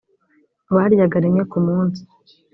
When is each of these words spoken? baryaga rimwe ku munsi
baryaga 0.73 1.17
rimwe 1.23 1.43
ku 1.51 1.59
munsi 1.67 2.01